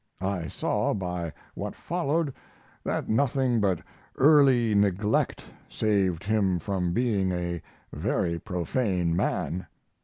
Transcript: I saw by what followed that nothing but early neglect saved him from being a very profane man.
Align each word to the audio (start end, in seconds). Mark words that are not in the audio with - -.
I 0.19 0.47
saw 0.47 0.95
by 0.95 1.31
what 1.53 1.75
followed 1.75 2.33
that 2.83 3.07
nothing 3.07 3.59
but 3.61 3.81
early 4.17 4.73
neglect 4.73 5.45
saved 5.69 6.23
him 6.23 6.57
from 6.57 6.91
being 6.91 7.31
a 7.31 7.61
very 7.93 8.39
profane 8.39 9.15
man. 9.15 9.67